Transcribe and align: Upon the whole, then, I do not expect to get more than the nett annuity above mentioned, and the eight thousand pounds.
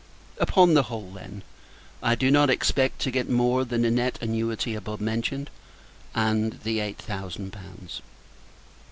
Upon 0.39 0.73
the 0.73 0.81
whole, 0.89 1.11
then, 1.11 1.43
I 2.01 2.15
do 2.15 2.31
not 2.31 2.49
expect 2.49 3.01
to 3.01 3.11
get 3.11 3.29
more 3.29 3.63
than 3.63 3.83
the 3.83 3.91
nett 3.91 4.17
annuity 4.19 4.73
above 4.73 4.99
mentioned, 4.99 5.51
and 6.15 6.53
the 6.61 6.79
eight 6.79 6.97
thousand 6.97 7.53
pounds. 7.53 8.01